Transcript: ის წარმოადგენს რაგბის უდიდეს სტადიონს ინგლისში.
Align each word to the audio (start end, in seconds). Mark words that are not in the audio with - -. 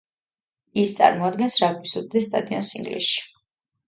ის 0.83 0.93
წარმოადგენს 0.99 1.57
რაგბის 1.63 1.93
უდიდეს 2.01 2.29
სტადიონს 2.31 2.73
ინგლისში. 2.81 3.21